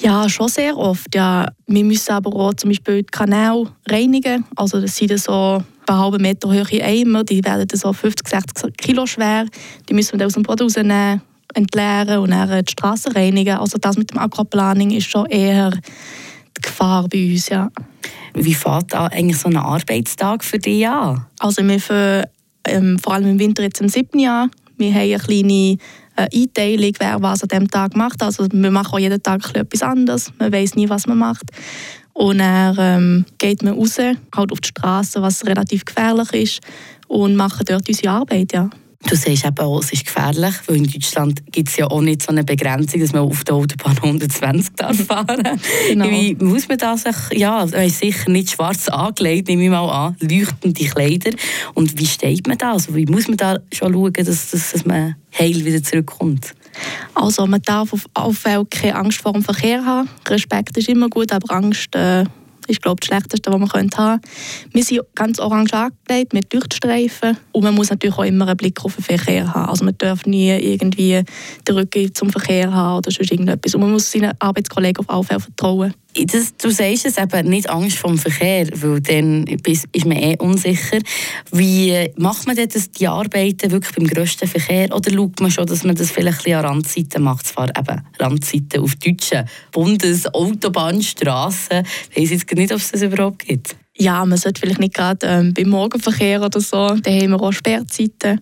Ja, 0.00 0.28
schon 0.28 0.48
sehr 0.48 0.76
oft. 0.76 1.14
Ja. 1.14 1.48
Wir 1.66 1.84
müssen 1.84 2.12
aber 2.12 2.34
auch 2.34 2.54
zum 2.54 2.70
Beispiel 2.70 3.02
die 3.02 3.10
Kanäle 3.10 3.66
reinigen. 3.88 4.44
Also 4.54 4.80
das 4.80 4.96
sind 4.96 5.18
so 5.18 5.62
ein 5.86 5.98
halben 5.98 6.22
Meter 6.22 6.48
hohe 6.48 6.82
Eimer, 6.82 7.24
die 7.24 7.44
werden 7.44 7.66
so 7.72 7.92
50, 7.92 8.28
60 8.28 8.76
Kilo 8.76 9.06
schwer. 9.06 9.46
Die 9.88 9.94
müssen 9.94 10.12
wir 10.12 10.18
dann 10.18 10.26
aus 10.26 10.34
dem 10.34 10.42
Boden 10.42 10.64
rausnehmen, 10.64 11.22
entleeren 11.54 12.18
und 12.18 12.30
dann 12.30 12.64
die 12.64 12.72
Straße 12.72 13.14
reinigen. 13.14 13.56
Also 13.56 13.78
das 13.78 13.96
mit 13.96 14.10
dem 14.10 14.18
Aquaplaning 14.18 14.90
ist 14.90 15.08
schon 15.08 15.26
eher 15.26 15.70
die 15.70 16.62
Gefahr 16.62 17.08
bei 17.08 17.32
uns, 17.32 17.48
ja. 17.48 17.70
Wie 18.34 18.54
fährt 18.54 18.92
da 18.92 19.06
eigentlich 19.06 19.38
so 19.38 19.48
ein 19.48 19.56
Arbeitstag 19.56 20.44
für 20.44 20.58
dich 20.58 20.86
an? 20.86 21.24
Also 21.38 21.66
wir 21.66 21.80
für, 21.80 22.28
ähm, 22.66 22.98
vor 22.98 23.14
allem 23.14 23.30
im 23.30 23.38
Winter 23.38 23.62
jetzt 23.62 23.80
im 23.80 23.88
siebten 23.88 24.18
Jahr. 24.18 24.48
Wir 24.76 24.92
haben 24.92 25.00
eine 25.00 25.18
kleine 25.18 25.78
Einteilung, 26.16 26.92
wer 26.98 27.22
was 27.22 27.42
an 27.42 27.48
diesem 27.48 27.70
Tag 27.70 27.96
macht. 27.96 28.22
Also 28.22 28.46
wir 28.50 28.70
machen 28.70 28.94
auch 28.94 28.98
jeden 28.98 29.22
Tag 29.22 29.54
etwas 29.54 29.82
anderes. 29.82 30.32
Man 30.38 30.52
weiß 30.52 30.74
nie, 30.74 30.88
was 30.88 31.06
man 31.06 31.18
macht. 31.18 31.44
Und 32.12 32.38
dann 32.38 32.76
ähm, 32.78 33.24
geht 33.38 33.62
man 33.62 33.74
raus, 33.74 33.98
halt 33.98 34.52
auf 34.52 34.60
die 34.60 34.68
Straße, 34.68 35.20
was 35.20 35.44
relativ 35.46 35.84
gefährlich 35.84 36.32
ist, 36.32 36.60
und 37.08 37.36
machen 37.36 37.64
dort 37.68 37.88
unsere 37.88 38.10
Arbeit, 38.10 38.52
ja. 38.54 38.70
Du 39.08 39.14
sagst 39.14 39.44
eben 39.44 39.58
auch, 39.58 39.80
es 39.80 39.92
ist 39.92 40.06
gefährlich, 40.06 40.54
weil 40.66 40.76
in 40.76 40.86
Deutschland 40.86 41.52
gibt 41.52 41.68
es 41.68 41.76
ja 41.76 41.86
auch 41.86 42.00
nicht 42.00 42.22
so 42.22 42.28
eine 42.28 42.44
Begrenzung, 42.44 43.00
dass 43.00 43.12
man 43.12 43.22
auf 43.22 43.44
der 43.44 43.54
Autobahn 43.54 43.96
120 44.02 44.74
darf 44.74 44.96
fahren 45.04 45.60
genau. 45.88 46.10
Wie 46.10 46.34
muss 46.36 46.68
man 46.68 46.78
das? 46.78 47.04
Ja, 47.32 47.64
ist 47.64 47.98
sicher 47.98 48.30
nicht 48.30 48.50
schwarz 48.50 48.88
angelegt, 48.88 49.48
nehme 49.48 49.64
ich 49.64 49.70
mal 49.70 49.88
an, 49.88 50.16
leuchtende 50.20 50.84
Kleider. 50.84 51.30
Und 51.74 51.98
wie 51.98 52.06
steht 52.06 52.46
man 52.46 52.58
da? 52.58 52.72
Also 52.72 52.94
wie 52.94 53.06
muss 53.06 53.28
man 53.28 53.36
da 53.36 53.58
schon 53.72 53.92
schauen, 53.92 54.12
dass, 54.12 54.50
dass, 54.50 54.72
dass 54.72 54.84
man 54.84 55.16
heil 55.38 55.64
wieder 55.64 55.82
zurückkommt? 55.82 56.54
Also 57.14 57.46
man 57.46 57.62
darf 57.62 57.92
auf 57.92 58.06
Auffälle 58.14 58.66
keine 58.66 58.96
Angst 58.96 59.20
vor 59.20 59.32
dem 59.32 59.42
Verkehr 59.42 59.84
haben. 59.84 60.08
Respekt 60.26 60.76
ist 60.76 60.88
immer 60.88 61.08
gut, 61.08 61.32
aber 61.32 61.54
Angst... 61.54 61.94
Äh 61.94 62.24
ist 62.66 62.82
glaube 62.82 63.00
das 63.00 63.06
Schlechteste, 63.06 63.52
was 63.52 63.58
man 63.58 63.70
haben 63.70 63.90
könnte. 63.90 64.20
Wir 64.72 64.84
sind 64.84 65.02
ganz 65.14 65.38
orange 65.38 65.74
angelegt 65.74 66.32
mit 66.32 66.52
Leuchtstreifen 66.52 67.36
und 67.52 67.64
man 67.64 67.74
muss 67.74 67.90
natürlich 67.90 68.16
auch 68.16 68.24
immer 68.24 68.46
einen 68.46 68.56
Blick 68.56 68.84
auf 68.84 68.96
den 68.96 69.04
Verkehr 69.04 69.52
haben. 69.52 69.70
Also 69.70 69.84
man 69.84 69.96
darf 69.98 70.26
nie 70.26 70.50
irgendwie 70.50 71.22
den 71.66 71.74
Rücken 71.74 72.14
zum 72.14 72.30
Verkehr 72.30 72.72
haben 72.72 72.98
oder 72.98 73.10
sonst 73.10 73.30
irgendetwas. 73.30 73.74
Und 73.74 73.82
man 73.82 73.92
muss 73.92 74.10
seinen 74.10 74.32
Arbeitskollegen 74.38 75.06
auf 75.08 75.14
Aufhören 75.14 75.40
vertrauen. 75.40 75.94
Das, 76.24 76.56
du 76.56 76.70
sagst 76.70 77.06
es 77.06 77.18
eben, 77.18 77.48
nicht 77.48 77.68
Angst 77.68 77.98
vor 77.98 78.10
dem 78.10 78.18
Verkehr, 78.18 78.68
weil 78.74 79.00
dann 79.00 79.46
ist 79.46 80.06
man 80.06 80.16
eh 80.16 80.36
unsicher. 80.38 80.98
Wie 81.52 82.10
macht 82.16 82.46
man 82.46 82.56
denn 82.56 82.68
das, 82.68 82.90
die 82.90 83.06
Arbeiten 83.06 83.70
wirklich 83.70 83.94
beim 83.94 84.06
grössten 84.06 84.48
Verkehr 84.48 84.94
oder 84.94 85.12
schaut 85.12 85.40
man 85.40 85.50
schon, 85.50 85.66
dass 85.66 85.84
man 85.84 85.96
das 85.96 86.10
vielleicht 86.10 86.38
ein 86.38 86.44
bisschen 86.44 86.58
an 86.58 86.64
Randzeiten 86.64 87.22
macht? 87.22 87.46
Zwar 87.46 87.68
eben 87.68 88.02
Randzeiten 88.18 88.80
auf 88.80 88.94
deutschen 88.96 89.44
Bundesautobahn,Strassen. 89.72 91.86
Ich 92.10 92.22
weiss 92.22 92.30
jetzt 92.30 92.54
nicht, 92.54 92.72
ob 92.72 92.78
es 92.78 92.92
das 92.92 93.02
überhaupt 93.02 93.40
gibt. 93.40 93.76
Ja, 93.98 94.24
man 94.26 94.36
sollte 94.36 94.60
vielleicht 94.60 94.80
nicht 94.80 94.94
gerade 94.94 95.26
ähm, 95.26 95.54
beim 95.54 95.70
Morgenverkehr 95.70 96.42
oder 96.42 96.60
so, 96.60 96.88
da 96.88 97.10
haben 97.10 97.30
wir 97.30 97.40
auch 97.40 97.52
Sperrzeiten. 97.52 98.40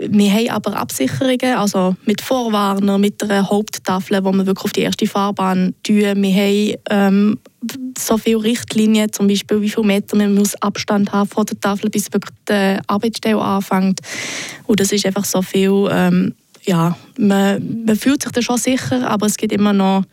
Wir 0.00 0.32
haben 0.32 0.48
aber 0.50 0.76
Absicherungen, 0.76 1.56
also 1.56 1.96
mit 2.06 2.20
Vorwarner, 2.20 2.98
mit 2.98 3.22
einer 3.22 3.50
Haupttafel, 3.50 4.24
wo 4.24 4.32
wir 4.32 4.46
wirklich 4.46 4.64
auf 4.64 4.72
die 4.72 4.82
erste 4.82 5.06
Fahrbahn 5.06 5.74
tun. 5.82 5.96
Wir 5.96 6.34
haben 6.34 6.76
ähm, 6.88 7.38
so 7.98 8.16
viele 8.16 8.42
Richtlinien, 8.42 9.12
zum 9.12 9.26
Beispiel 9.26 9.60
wie 9.60 9.68
viele 9.68 9.86
Meter 9.86 10.16
man 10.16 10.34
muss 10.34 10.54
Abstand 10.62 11.12
haben 11.12 11.28
vor 11.28 11.44
der 11.44 11.60
Tafel, 11.60 11.90
bis 11.90 12.12
wirklich 12.12 12.34
die 12.48 12.78
Arbeitsstelle 12.86 13.40
anfängt. 13.40 14.00
Und 14.66 14.80
das 14.80 14.92
ist 14.92 15.04
einfach 15.04 15.24
so 15.24 15.42
viel, 15.42 15.88
ähm, 15.90 16.34
ja, 16.64 16.96
man, 17.18 17.84
man 17.84 17.96
fühlt 17.96 18.22
sich 18.22 18.32
da 18.32 18.40
schon 18.40 18.56
sicher, 18.56 19.06
aber 19.08 19.26
es 19.26 19.36
gibt 19.36 19.52
immer 19.52 19.72
noch 19.72 20.04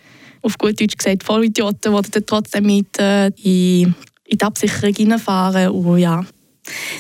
auf 0.42 0.58
gut 0.58 0.80
Deutsch 0.80 0.98
gesagt, 0.98 1.24
Vollidioten, 1.24 1.94
die 1.94 2.12
dann 2.12 2.26
trotzdem 2.26 2.66
mit 2.66 2.98
äh, 2.98 3.28
in, 3.44 3.94
in 4.30 4.38
die 4.38 4.46
Absicherung 4.46 4.94
reinfahren. 4.96 5.70
Und 5.70 5.98
ja, 5.98 6.24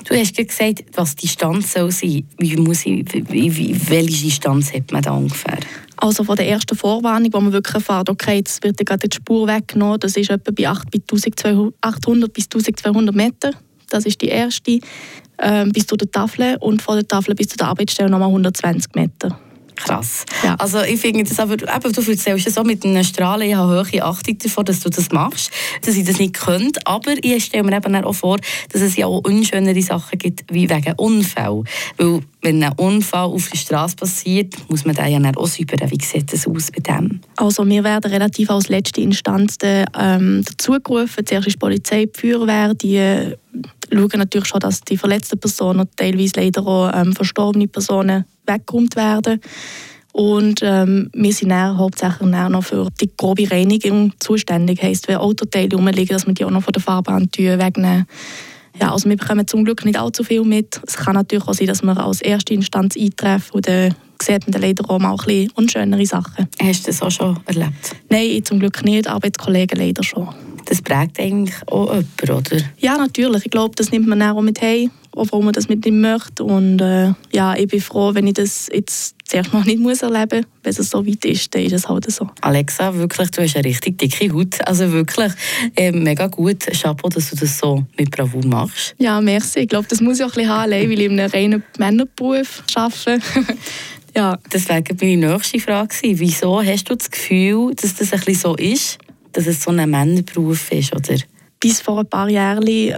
Du 0.07 0.15
hast 0.15 0.35
gesagt, 0.35 0.83
was 0.93 1.15
die 1.15 1.27
Distanz 1.27 1.73
soll 1.73 1.91
sein. 1.91 2.27
Wie 2.37 2.55
muss 2.57 2.85
ich, 2.85 3.05
wie, 3.13 3.89
welche 3.89 4.25
Distanz 4.25 4.73
hat 4.73 4.91
man 4.91 5.01
da 5.01 5.11
ungefähr? 5.11 5.59
Also 5.97 6.23
von 6.23 6.35
der 6.35 6.47
ersten 6.47 6.75
Vorwarnung, 6.75 7.31
wo 7.33 7.39
man 7.41 7.51
wirklich 7.51 7.75
erfährt, 7.75 8.09
okay, 8.09 8.37
jetzt 8.37 8.63
wird 8.63 8.77
gerade 8.77 9.07
die 9.07 9.15
Spur 9.15 9.47
weggenommen, 9.47 9.99
das 9.99 10.15
ist 10.15 10.29
etwa 10.29 10.51
bei 10.51 10.67
800 10.67 12.33
bis 12.33 12.45
1200 12.45 13.13
Meter. 13.13 13.51
Das 13.89 14.05
ist 14.05 14.21
die 14.21 14.29
erste, 14.29 14.79
ähm, 15.39 15.71
bis 15.71 15.87
zu 15.87 15.97
der 15.97 16.09
Tafel 16.09 16.57
und 16.59 16.81
von 16.81 16.95
der 16.95 17.07
Tafel 17.07 17.35
bis 17.35 17.49
zu 17.49 17.57
der 17.57 17.67
Arbeitsstelle 17.67 18.09
nochmal 18.09 18.29
120 18.29 18.95
Meter. 18.95 19.37
Krass. 19.79 20.25
Ja. 20.43 20.55
Also 20.55 20.81
ich 20.81 20.99
finde 20.99 21.23
das 21.23 21.39
aber, 21.39 21.53
eben, 21.53 21.93
du 21.93 22.01
erzählst 22.11 22.45
ja 22.45 22.51
so 22.51 22.63
mit 22.63 22.85
einem 22.85 23.03
Strahlen, 23.03 23.49
ich 23.49 23.55
habe 23.55 23.85
hohe 23.89 24.03
Achtung 24.03 24.37
davor, 24.37 24.63
dass 24.63 24.81
du 24.81 24.89
das 24.89 25.11
machst, 25.11 25.51
dass 25.81 25.95
ich 25.95 26.05
das 26.05 26.19
nicht 26.19 26.33
könnte, 26.33 26.79
aber 26.85 27.13
ich 27.21 27.45
stelle 27.45 27.63
mir 27.63 27.77
eben 27.77 27.95
auch 27.95 28.13
vor, 28.13 28.37
dass 28.71 28.81
es 28.81 28.97
ja 28.97 29.05
auch 29.05 29.23
unschönere 29.23 29.81
Sachen 29.81 30.19
gibt, 30.19 30.43
wie 30.51 30.69
wegen 30.69 30.93
Unfällen. 30.97 31.63
Weil 31.97 32.21
wenn 32.41 32.63
ein 32.63 32.73
Unfall 32.73 33.25
auf 33.25 33.49
der 33.49 33.57
Straße 33.57 33.95
passiert, 33.95 34.53
muss 34.69 34.85
man 34.85 34.95
den 34.95 35.23
ja 35.23 35.31
auch 35.35 35.47
säubern. 35.47 35.89
Wie 35.89 36.03
sieht 36.03 36.31
das 36.31 36.47
aus 36.47 36.71
bei 36.71 36.81
dem? 36.81 37.21
Also 37.37 37.65
wir 37.65 37.83
werden 37.83 38.11
relativ 38.11 38.49
als 38.49 38.69
letzte 38.69 39.01
Instanz 39.01 39.57
ähm, 39.63 40.43
dazugerufen. 40.45 41.25
Zuerst 41.25 41.47
ist 41.47 41.55
die 41.55 41.59
Polizei, 41.59 42.05
die 42.05 42.19
Feuerwehr, 42.19 42.73
die 42.73 42.97
äh, 42.97 43.37
schauen 43.91 44.09
natürlich 44.15 44.47
schon, 44.47 44.59
dass 44.59 44.81
die 44.81 44.97
verletzten 44.97 45.39
Personen 45.39 45.81
und 45.81 45.97
teilweise 45.97 46.33
leider 46.37 46.65
auch 46.65 46.91
ähm, 46.93 47.13
verstorbene 47.13 47.67
Personen 47.67 48.25
weggeräumt 48.49 48.95
werden. 48.95 49.39
Und 50.11 50.61
ähm, 50.63 51.09
wir 51.13 51.33
sind 51.33 51.49
dann 51.49 51.77
hauptsächlich 51.77 52.31
dann 52.31 52.51
noch 52.51 52.63
für 52.63 52.87
die 52.99 53.09
grobe 53.15 53.49
Reinigung 53.49 54.11
zuständig. 54.19 54.81
Heisst, 54.81 55.07
wenn 55.07 55.17
Autoteile 55.17 55.75
rumliegen, 55.75 56.15
dass 56.15 56.25
wir 56.25 56.33
die 56.33 56.43
auch 56.43 56.49
noch 56.49 56.63
von 56.63 56.73
der 56.73 56.81
Fahrbahn 56.81 57.29
wegnehmen. 57.37 58.05
Ja, 58.79 58.91
also 58.91 59.09
wir 59.09 59.17
bekommen 59.17 59.47
zum 59.47 59.65
Glück 59.65 59.85
nicht 59.85 59.99
allzu 59.99 60.23
viel 60.23 60.43
mit. 60.43 60.79
Es 60.85 60.97
kann 60.97 61.13
natürlich 61.13 61.47
auch 61.47 61.53
sein, 61.53 61.67
dass 61.67 61.83
wir 61.83 61.97
als 61.97 62.21
erste 62.21 62.53
Instanz 62.53 62.95
eintreffen 62.97 63.51
und 63.53 63.67
dann 63.67 63.95
sieht 64.21 64.45
man 64.45 64.51
dann 64.51 64.61
leider 64.61 64.89
auch 64.89 64.99
mal 64.99 65.11
ein 65.11 65.17
bisschen 65.17 65.51
unschönere 65.55 66.05
Sachen. 66.05 66.47
Hast 66.61 66.83
du 66.83 66.91
das 66.91 67.01
auch 67.01 67.11
schon 67.11 67.39
erlebt? 67.45 67.95
Nein, 68.09 68.27
ich 68.29 68.45
zum 68.45 68.59
Glück 68.59 68.83
nicht, 68.83 69.07
Arbeitskollegen 69.07 69.79
leider 69.79 70.03
schon. 70.03 70.29
Das 70.65 70.81
prägt 70.81 71.19
eigentlich 71.19 71.55
auch 71.67 71.93
jemand, 71.93 72.51
oder? 72.51 72.61
Ja, 72.77 72.97
natürlich. 72.97 73.45
Ich 73.45 73.51
glaube, 73.51 73.75
das 73.75 73.91
nimmt 73.91 74.07
man 74.07 74.21
auch 74.21 74.41
mit 74.41 74.61
obwohl 75.15 75.43
man 75.43 75.53
das 75.53 75.69
mitnehmen 75.69 76.01
möchte. 76.01 76.43
Und 76.43 76.79
äh, 76.81 77.13
ja, 77.33 77.55
ich 77.55 77.67
bin 77.67 77.81
froh, 77.81 78.13
wenn 78.13 78.27
ich 78.27 78.33
das 78.33 78.69
jetzt 78.73 79.15
zuerst 79.25 79.53
noch 79.53 79.65
nicht 79.65 79.79
muss 79.79 80.01
erleben 80.01 80.39
muss. 80.39 80.47
Wenn 80.63 80.71
es 80.71 80.89
so 80.89 81.05
weit 81.05 81.25
ist, 81.25 81.53
dann 81.53 81.63
ist 81.63 81.73
es 81.73 81.89
halt 81.89 82.09
so. 82.11 82.29
Alexa, 82.41 82.95
wirklich, 82.95 83.31
du 83.31 83.41
hast 83.41 83.55
eine 83.55 83.65
richtig 83.65 83.97
dicke 83.97 84.33
Haut. 84.33 84.55
Also 84.67 84.91
wirklich 84.91 85.31
äh, 85.75 85.91
mega 85.91 86.27
gut. 86.27 86.65
Chapeau, 86.65 87.09
dass 87.09 87.29
du 87.29 87.35
das 87.35 87.57
so 87.57 87.85
mit 87.97 88.11
Bravour 88.11 88.45
machst. 88.45 88.95
Ja, 88.97 89.19
merci. 89.21 89.59
Ich 89.59 89.69
glaube, 89.69 89.87
das 89.87 90.01
muss 90.01 90.19
ich 90.19 90.25
auch 90.25 90.29
ein 90.29 90.35
bisschen 90.35 90.49
haben, 90.49 90.71
weil 90.71 90.91
ich 90.91 90.99
in 90.99 91.19
einem 91.19 91.31
reinen 91.31 91.63
Männerberuf 91.77 92.63
arbeite. 92.75 93.19
ja. 94.15 94.37
Deswegen 94.51 94.97
meine 95.01 95.33
nächste 95.33 95.59
Frage. 95.59 95.95
Wieso 96.01 96.63
hast 96.63 96.89
du 96.89 96.95
das 96.95 97.09
Gefühl, 97.09 97.73
dass 97.75 97.95
das 97.95 98.13
ein 98.13 98.19
bisschen 98.19 98.41
so 98.41 98.55
ist? 98.55 98.99
dass 99.31 99.47
es 99.47 99.63
so 99.63 99.71
ein 99.71 99.89
Männerberuf 99.89 100.71
ist, 100.71 100.95
oder? 100.95 101.15
Bis 101.59 101.81
vor 101.81 101.99
ein 101.99 102.09
paar 102.09 102.29
Jahren 102.29 102.95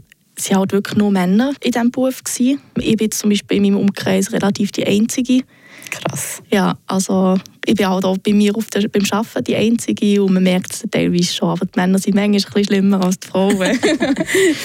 waren 0.50 0.60
halt 0.60 0.72
wirklich 0.72 0.98
nur 0.98 1.12
Männer 1.12 1.54
in 1.62 1.72
diesem 1.72 1.92
Beruf. 1.92 2.22
Ich 2.38 2.98
bin 2.98 3.12
zum 3.12 3.30
Beispiel 3.30 3.58
in 3.58 3.64
meinem 3.64 3.78
Umkreis 3.78 4.32
relativ 4.32 4.72
die 4.72 4.86
Einzige. 4.86 5.44
Krass. 5.90 6.42
Ja, 6.50 6.78
also 6.88 7.38
ich 7.66 7.76
bin 7.76 7.86
auch 7.86 8.18
bei 8.18 8.34
mir 8.34 8.56
auf 8.56 8.68
der, 8.68 8.88
beim 8.88 9.04
Arbeiten 9.12 9.44
die 9.44 9.56
Einzige 9.56 10.24
und 10.24 10.34
man 10.34 10.44
merkt 10.44 10.74
es 10.74 10.84
teilweise 10.90 11.34
schon, 11.34 11.50
aber 11.50 11.66
die 11.66 11.80
Männer 11.80 12.00
sind 12.00 12.16
manchmal 12.16 12.40
ein 12.40 12.44
bisschen 12.44 12.66
schlimmer 12.66 13.04
als 13.04 13.20
die 13.20 13.28
Frauen. 13.28 13.58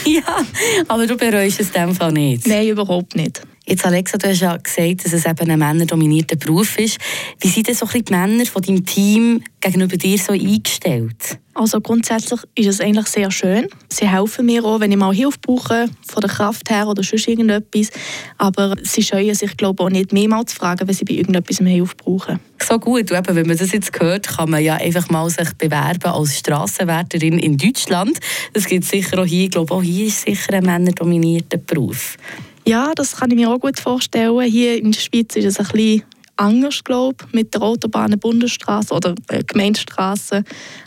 ja, 0.06 0.46
aber 0.86 1.06
du 1.06 1.16
bereust 1.16 1.60
es 1.60 1.68
in 1.68 1.74
dem 1.74 1.94
Fall 1.94 2.12
nicht? 2.12 2.46
Nein, 2.46 2.68
überhaupt 2.68 3.16
nicht. 3.16 3.42
Jetzt 3.68 3.84
Alexa, 3.84 4.16
du 4.16 4.28
hast 4.28 4.40
ja 4.40 4.56
gesagt, 4.56 5.04
dass 5.04 5.12
es 5.12 5.26
eben 5.26 5.50
ein 5.50 5.58
männerdominierter 5.58 6.36
Beruf 6.36 6.78
ist. 6.78 6.98
Wie 7.40 7.48
sind 7.48 7.66
denn 7.66 7.74
so 7.74 7.86
die 7.86 8.04
Männer 8.10 8.46
von 8.46 8.62
deinem 8.62 8.86
Team 8.86 9.42
gegenüber 9.60 9.96
dir 9.96 10.18
so 10.18 10.32
eingestellt? 10.32 11.40
Also 11.58 11.80
grundsätzlich 11.80 12.40
ist 12.54 12.66
es 12.66 12.80
eigentlich 12.82 13.06
sehr 13.06 13.30
schön. 13.30 13.66
Sie 13.88 14.06
helfen 14.06 14.44
mir 14.44 14.62
auch, 14.62 14.78
wenn 14.78 14.92
ich 14.92 14.98
mal 14.98 15.14
Hilfe 15.14 15.38
brauche, 15.40 15.86
von 16.06 16.20
der 16.20 16.28
Kraft 16.28 16.68
her 16.68 16.86
oder 16.86 17.02
sonst 17.02 17.26
irgendetwas. 17.28 17.88
Aber 18.36 18.74
sie 18.82 19.02
scheuen 19.02 19.34
sich, 19.34 19.56
glaube 19.56 19.82
ich, 19.82 19.86
auch 19.86 19.90
nicht 19.90 20.12
mehrmals 20.12 20.52
zu 20.52 20.56
fragen, 20.56 20.86
wenn 20.86 20.94
sie 20.94 21.06
bei 21.06 21.14
irgendetwas 21.14 21.56
Hilfe 21.56 21.94
brauchen. 21.96 22.40
So 22.62 22.78
gut. 22.78 23.10
Eben, 23.10 23.34
wenn 23.34 23.46
man 23.46 23.56
das 23.56 23.72
jetzt 23.72 23.98
hört, 23.98 24.28
kann 24.28 24.50
man 24.50 24.62
ja 24.62 24.74
einfach 24.74 25.08
mal 25.08 25.30
sich 25.30 25.50
bewerben 25.54 26.12
als 26.12 26.38
Strassenwärterin 26.38 27.38
in 27.38 27.56
Deutschland. 27.56 28.18
Das 28.52 28.66
gibt 28.66 28.84
sicher 28.84 29.18
auch 29.18 29.24
hier. 29.24 29.44
Ich 29.44 29.50
glaube, 29.50 29.72
auch 29.72 29.82
hier 29.82 30.08
ist 30.08 30.26
sicher 30.26 30.52
ein 30.52 30.64
männerdominierter 30.64 31.56
Beruf. 31.56 32.18
Ja, 32.66 32.92
das 32.94 33.16
kann 33.16 33.30
ich 33.30 33.36
mir 33.36 33.48
auch 33.48 33.60
gut 33.60 33.80
vorstellen. 33.80 34.38
Hier 34.42 34.76
in 34.76 34.92
der 34.92 35.00
Schweiz 35.00 35.36
ist 35.36 35.44
es 35.46 35.58
ein 35.58 35.66
bisschen 35.72 36.02
anders, 36.36 36.84
glaube 36.84 37.16
ich, 37.26 37.34
mit 37.34 37.54
der 37.54 37.62
Autobahn, 37.62 38.18
Bundesstraße 38.18 38.94
oder 38.94 39.14
äh, 39.28 39.42
Gemeindestraße. 39.42 40.44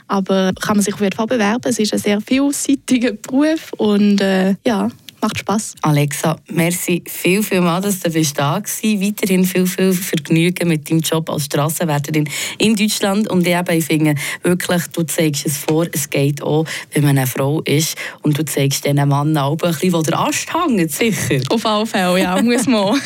Aber 0.08 0.51
kann 0.60 0.77
man 0.77 0.84
sich 0.84 0.94
auf 0.94 1.01
jeden 1.01 1.15
Fall 1.15 1.27
bewerben. 1.27 1.62
Es 1.65 1.79
ist 1.79 1.94
ein 1.94 2.00
sehr 2.00 2.22
vielseitiger 2.22 3.13
Beruf 3.13 3.74
und 3.77 4.22
äh, 4.22 4.56
ja, 4.65 4.89
macht 5.21 5.39
Spaß. 5.39 5.75
Alexa, 5.81 6.38
merci 6.51 7.03
viel, 7.07 7.43
viel 7.43 7.61
mal, 7.61 7.81
dass 7.81 7.99
du 7.99 8.09
bist 8.09 8.38
da 8.38 8.49
warst. 8.59 8.83
Weiterhin 8.83 9.45
viel, 9.45 9.65
viel 9.65 9.93
Vergnügen 9.93 10.67
mit 10.67 10.89
deinem 10.89 11.01
Job 11.01 11.29
als 11.29 11.45
Strassenwärterin 11.45 12.29
in 12.57 12.75
Deutschland. 12.75 13.29
Und 13.29 13.47
eben, 13.47 13.77
ich 13.77 13.85
finde 13.85 14.15
wirklich, 14.43 14.83
du 14.93 15.03
zeigst 15.03 15.45
es 15.45 15.57
vor, 15.57 15.88
es 15.91 16.09
geht 16.09 16.41
auch, 16.41 16.65
wenn 16.93 17.03
man 17.03 17.17
eine 17.17 17.27
Frau 17.27 17.61
ist. 17.61 17.95
Und 18.21 18.38
du 18.38 18.45
zeigst 18.45 18.85
diesen 18.85 19.07
Mann 19.07 19.35
auch 19.38 19.51
ein 19.51 19.57
bisschen, 19.57 19.93
wo 19.93 20.01
der 20.01 20.19
Ast 20.19 20.47
hängt, 20.53 20.91
sicher. 20.91 21.41
Auf 21.49 21.65
alle 21.65 21.85
Fälle, 21.85 22.19
ja, 22.21 22.41
muss 22.41 22.67
man. 22.67 22.99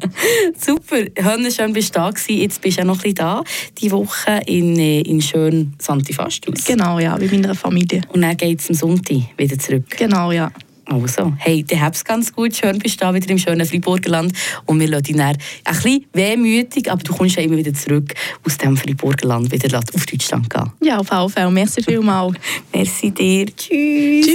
Super, 0.58 1.04
Hönne, 1.18 1.50
schön 1.50 1.72
bist 1.72 1.94
du 1.94 2.00
da 2.00 2.10
gewesen. 2.10 2.40
Jetzt 2.40 2.60
bist 2.60 2.78
du 2.78 2.82
ja 2.82 2.86
noch 2.86 2.96
ein 2.96 3.02
bisschen 3.02 3.14
da, 3.16 3.44
die 3.78 3.90
Woche 3.90 4.40
in, 4.46 4.78
äh, 4.78 5.00
in 5.00 5.20
schön 5.20 5.74
Santifastus. 5.78 6.64
Genau, 6.64 6.98
ja, 6.98 7.16
mit 7.16 7.32
meiner 7.32 7.54
Familie. 7.54 8.02
Und 8.12 8.22
dann 8.22 8.36
geht 8.36 8.60
es 8.60 8.68
am 8.68 8.74
Sonntag 8.74 9.18
wieder 9.36 9.58
zurück. 9.58 9.84
Genau, 9.96 10.32
ja. 10.32 10.50
Also, 10.86 11.32
hey, 11.38 11.62
der 11.62 11.80
hab's 11.80 12.04
ganz 12.04 12.32
gut. 12.32 12.54
Schön 12.56 12.78
bist 12.78 13.00
du 13.00 13.04
da 13.04 13.14
wieder 13.14 13.28
im 13.30 13.38
schönen 13.38 13.66
Freiburgerland. 13.66 14.32
Und 14.66 14.80
wir 14.80 14.88
lassen 14.88 15.04
dich 15.04 15.16
dann 15.16 15.36
ein 15.36 15.38
bisschen 15.64 16.06
wehmütig, 16.12 16.90
aber 16.90 17.02
du 17.02 17.14
kommst 17.14 17.36
ja 17.36 17.42
immer 17.42 17.56
wieder 17.56 17.74
zurück 17.74 18.14
aus 18.44 18.58
dem 18.58 18.76
Freiburgerland 18.76 19.50
wieder 19.50 19.78
auf 19.78 20.06
Deutschland 20.06 20.50
gehen. 20.50 20.70
Ja, 20.82 20.98
auf 20.98 21.10
jeden 21.10 21.28
Fall. 21.30 21.50
Merci 21.50 21.82
vielmals. 21.82 22.36
Merci 22.72 23.10
dir. 23.10 23.46
Tschüss. 23.46 24.26
Tschüss. 24.26 24.32